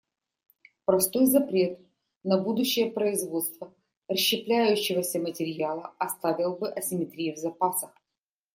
[0.85, 1.77] Простой запрет
[2.23, 3.71] на будущее производство
[4.07, 7.91] расщепляющегося материала оставил бы асимметрии в запасах.